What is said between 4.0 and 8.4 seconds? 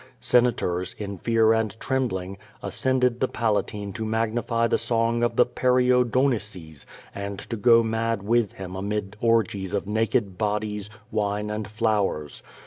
magnify the song of the "Perio Donices," and to go mad